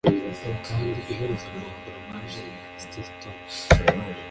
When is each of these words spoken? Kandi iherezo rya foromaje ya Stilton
Kandi 0.65 0.99
iherezo 1.11 1.47
rya 1.57 1.69
foromaje 1.83 2.41
ya 2.49 2.79
Stilton 2.83 3.37